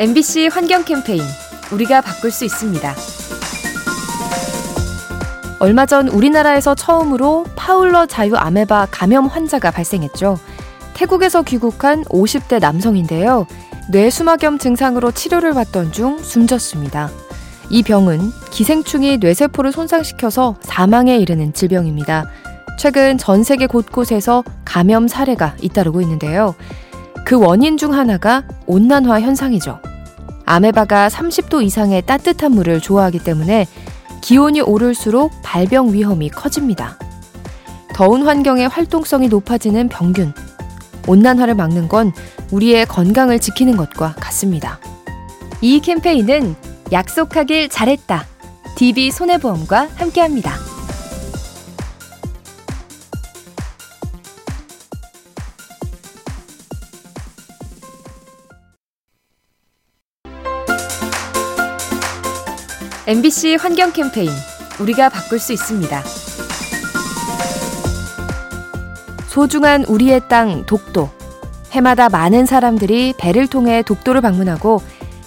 [0.00, 1.20] MBC 환경 캠페인
[1.72, 2.94] 우리가 바꿀 수 있습니다.
[5.58, 10.38] 얼마 전 우리나라에서 처음으로 파울러 자유 아메바 감염 환자가 발생했죠.
[10.94, 13.48] 태국에서 귀국한 50대 남성인데요.
[13.90, 17.10] 뇌수막염 증상으로 치료를 받던 중 숨졌습니다.
[17.68, 18.20] 이 병은
[18.52, 22.26] 기생충이 뇌세포를 손상시켜서 사망에 이르는 질병입니다.
[22.78, 26.54] 최근 전 세계 곳곳에서 감염 사례가 잇따르고 있는데요.
[27.28, 29.80] 그 원인 중 하나가 온난화 현상이죠.
[30.46, 33.66] 아메바가 30도 이상의 따뜻한 물을 좋아하기 때문에
[34.22, 36.96] 기온이 오를수록 발병 위험이 커집니다.
[37.92, 40.32] 더운 환경의 활동성이 높아지는 병균.
[41.06, 42.14] 온난화를 막는 건
[42.50, 44.80] 우리의 건강을 지키는 것과 같습니다.
[45.60, 46.56] 이 캠페인은
[46.92, 48.24] 약속하길 잘했다.
[48.76, 50.67] DB 손해보험과 함께합니다.
[63.08, 64.28] MBC 환경 캠페인
[64.78, 66.02] 우리가 바꿀 수 있습니다.
[69.28, 71.08] 소중한 우리의 땅 독도.
[71.70, 74.82] 해마다 많은 사람들이 배를 통해 독도를 방문하고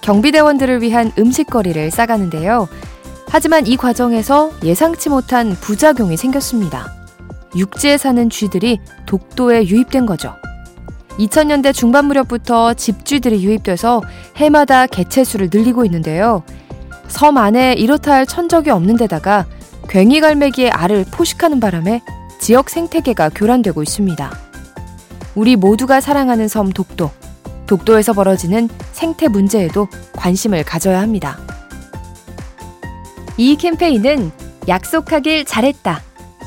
[0.00, 2.66] 경비대원들을 위한 음식거리를 싸가는데요.
[3.28, 6.90] 하지만 이 과정에서 예상치 못한 부작용이 생겼습니다.
[7.54, 10.34] 육지에 사는 쥐들이 독도에 유입된 거죠.
[11.18, 14.00] 2000년대 중반 무렵부터 집쥐들이 유입돼서
[14.36, 16.42] 해마다 개체수를 늘리고 있는데요.
[17.08, 19.46] 섬 안에 이렇다 할 천적이 없는 데다가
[19.88, 22.02] 괭이 갈매기의 알을 포식하는 바람에
[22.40, 24.30] 지역 생태계가 교란되고 있습니다.
[25.34, 27.10] 우리 모두가 사랑하는 섬 독도.
[27.66, 31.38] 독도에서 벌어지는 생태 문제에도 관심을 가져야 합니다.
[33.36, 34.30] 이 캠페인은
[34.68, 36.00] 약속하길 잘했다.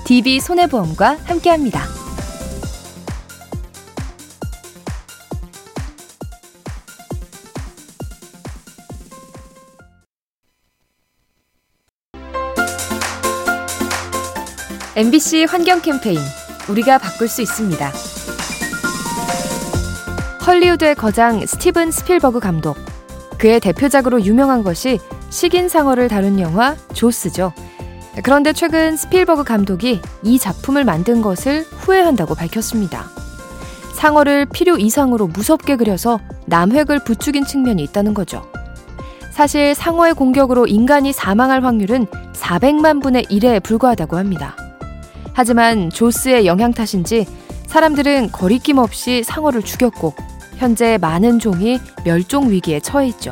[0.05, 1.98] DB 손해보험과 함께합니다.
[14.99, 16.19] MBC 환경 캠페인
[16.67, 17.89] 우리가 바꿀 수 있습니다.
[20.45, 22.75] 헐리우드의 거장 스티븐 스필버그 감독.
[23.37, 24.99] 그의 대표작으로 유명한 것이
[25.29, 27.53] 식인상어를 다룬 영화 조스죠.
[28.25, 33.05] 그런데 최근 스필버그 감독이 이 작품을 만든 것을 후회한다고 밝혔습니다.
[33.93, 38.45] 상어를 필요 이상으로 무섭게 그려서 남획을 부추긴 측면이 있다는 거죠.
[39.31, 44.57] 사실 상어의 공격으로 인간이 사망할 확률은 400만 분의 1에 불과하다고 합니다.
[45.39, 47.25] 하지만 조스의 영향 탓인지
[47.67, 50.13] 사람들은 거리낌 없이 상어를 죽였고
[50.57, 53.31] 현재 많은 종이 멸종 위기에 처해 있죠.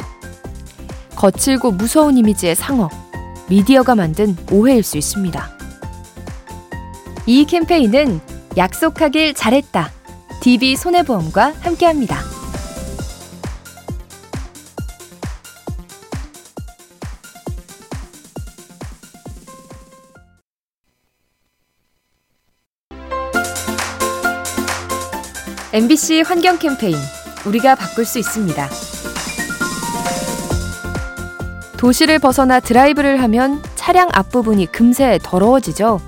[1.18, 2.90] 거칠고 무서운 이미지의 상어,
[3.50, 5.50] 미디어가 만든 오해일 수 있습니다.
[7.26, 8.22] 이 캠페인은
[8.56, 9.92] 약속하길 잘했다.
[10.40, 12.37] DB 손해보험과 함께합니다.
[25.74, 26.96] MBC 환경 캠페인
[27.46, 28.70] 우리가 바꿀 수 있습니다.
[31.78, 36.00] 도시를 벗어나 드라이브를 하면 차량 앞부분이 금세 더러워지죠.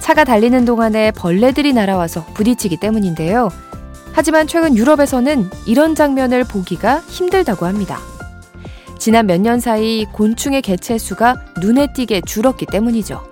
[0.00, 3.50] 차가 달리는 동안에 벌레들이 날아와서 부딪히기 때문인데요.
[4.12, 7.98] 하지만 최근 유럽에서는 이런 장면을 보기가 힘들다고 합니다.
[8.98, 13.22] 지난 몇 년 사이 곤충의 개체 수가 눈에 띄게 줄었기 때문이죠.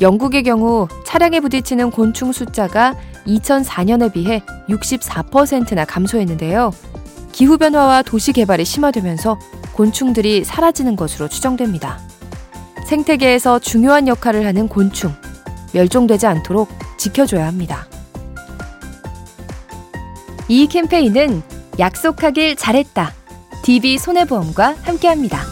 [0.00, 2.94] 영국의 경우 차량에 부딪히는 곤충 숫자가
[3.26, 6.72] 2004년에 비해 64%나 감소했는데요.
[7.32, 9.38] 기후변화와 도시 개발이 심화되면서
[9.72, 11.98] 곤충들이 사라지는 것으로 추정됩니다.
[12.86, 15.12] 생태계에서 중요한 역할을 하는 곤충,
[15.72, 17.86] 멸종되지 않도록 지켜줘야 합니다.
[20.48, 21.42] 이 캠페인은
[21.78, 23.12] 약속하길 잘했다.
[23.62, 25.49] DB 손해보험과 함께합니다.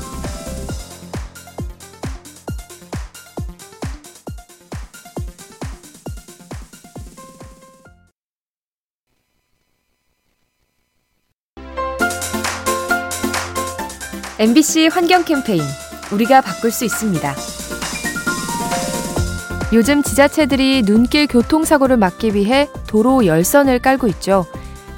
[14.41, 15.61] MBC 환경 캠페인
[16.13, 17.35] 우리가 바꿀 수 있습니다.
[19.73, 24.47] 요즘 지자체들이 눈길 교통사고를 막기 위해 도로 열선을 깔고 있죠.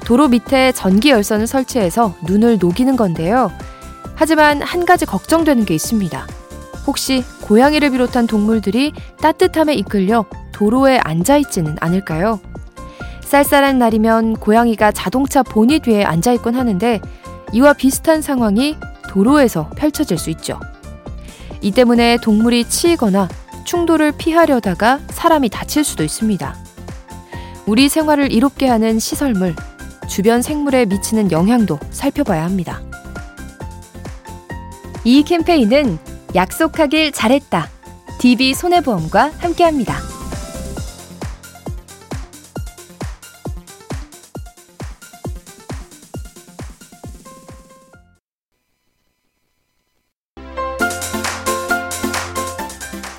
[0.05, 3.51] 도로 밑에 전기 열선을 설치해서 눈을 녹이는 건데요.
[4.13, 6.27] 하지만 한 가지 걱정되는 게 있습니다.
[6.85, 12.39] 혹시 고양이를 비롯한 동물들이 따뜻함에 이끌려 도로에 앉아있지는 않을까요?
[13.21, 17.01] 쌀쌀한 날이면 고양이가 자동차 보닛 위에 앉아있곤 하는데
[17.53, 18.77] 이와 비슷한 상황이
[19.11, 20.57] 도로에서 펼쳐질 수 있죠.
[21.59, 23.27] 이 때문에 동물이 치이거나
[23.65, 26.55] 충돌을 피하려다가 사람이 다칠 수도 있습니다.
[27.65, 29.53] 우리 생활을 이롭게 하는 시설물,
[30.07, 32.81] 주변 생물에 미치는 영향도 살펴봐야 합니다.
[35.03, 35.99] 이 캠페인은
[36.33, 37.67] 약속하길 잘했다.
[38.17, 40.10] DB 손해보험과 함께합니다.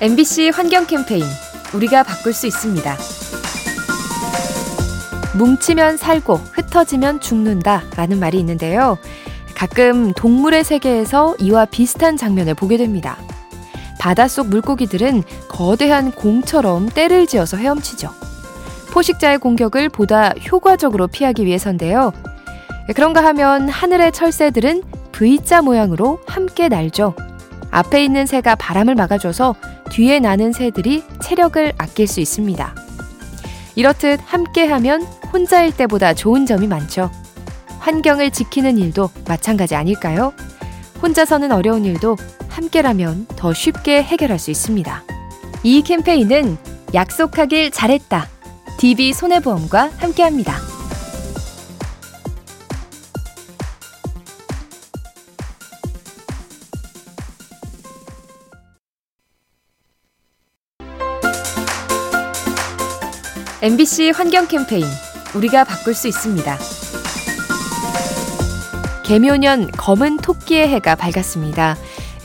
[0.01, 1.23] MBC 환경 캠페인
[1.73, 2.97] 우리가 바꿀 수 있습니다.
[5.37, 8.97] 뭉치면 살고 흩어지면 죽는다 라는 말이 있는데요.
[9.55, 13.17] 가끔 동물의 세계에서 이와 비슷한 장면을 보게 됩니다.
[13.99, 18.09] 바닷속 물고기들은 거대한 공처럼 때를 지어서 헤엄치죠.
[18.91, 22.11] 포식자의 공격을 보다 효과적으로 피하기 위해서인데요.
[22.95, 27.15] 그런가 하면 하늘의 철새들은 V자 모양으로 함께 날죠.
[27.71, 29.55] 앞에 있는 새가 바람을 막아줘서
[29.93, 32.75] 뒤에 나는 새들이 체력을 아낄 수 있습니다.
[33.75, 37.11] 이렇듯 함께하면 혼자일 때보다 좋은 점이 많죠.
[37.77, 40.33] 환경을 지키는 일도 마찬가지 아닐까요?
[41.03, 42.17] 혼자서는 어려운 일도
[42.49, 45.03] 함께라면 더 쉽게 해결할 수 있습니다.
[45.61, 46.57] 이 캠페인은
[46.95, 48.27] 약속하길 잘했다.
[48.77, 50.72] DB 손해보험과 함께합니다.
[63.63, 64.83] MBC 환경 캠페인
[65.33, 66.57] 우리가 바꿀 수 있습니다.
[69.05, 71.77] 개묘년 검은 토끼의 해가 밝았습니다.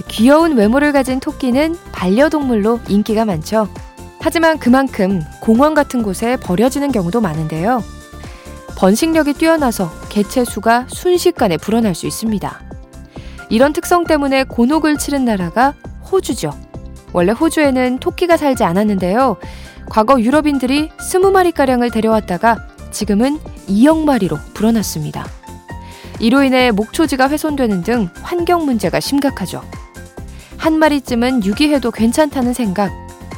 [0.08, 3.68] 귀여운 외모를 가진 토끼는 반려동물로 인기가 많죠.
[4.18, 7.84] 하지만 그만큼 공원 같은 곳에 버려지는 경우도 많은데요.
[8.76, 12.60] 번식력이 뛰어나서 개체 수가 순식간에 불어날 수 있습니다.
[13.48, 15.74] 이런 특성 때문에 곤혹을 치른 나라가
[16.10, 16.50] 호주죠.
[17.12, 19.36] 원래 호주에는 토끼가 살지 않았는데요.
[19.88, 22.58] 과거 유럽인들이 20마리가량을 데려왔다가
[22.90, 23.38] 지금은
[23.68, 25.26] 2억 마리로 불어났습니다.
[26.20, 29.62] 이로 인해 목초지가 훼손되는 등 환경 문제가 심각하죠.
[30.56, 32.90] 한 마리쯤은 유기해도 괜찮다는 생각,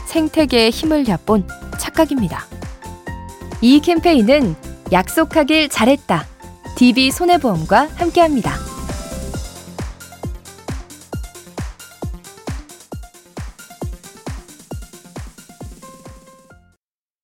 [0.07, 1.47] 생태계의 힘을 얕본
[1.79, 2.47] 착각입니다.
[3.61, 4.57] 이 캠페인은
[4.91, 6.27] 약속하길 잘했다.
[6.77, 8.60] DB 손해보험과 함께합니다.